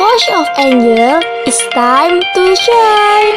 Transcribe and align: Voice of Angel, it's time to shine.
Voice 0.00 0.28
of 0.32 0.46
Angel, 0.56 1.20
it's 1.44 1.60
time 1.74 2.22
to 2.34 2.56
shine. 2.56 3.29